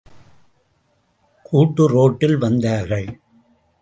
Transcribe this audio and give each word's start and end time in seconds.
கூட்டு 1.43 1.87
ரோட்டில் 1.87 2.37
வந்தார்கள். 2.37 3.19